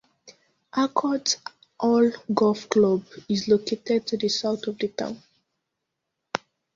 [0.73, 1.37] Arcot
[1.79, 5.21] Hall Golf Club is located to the south of the town.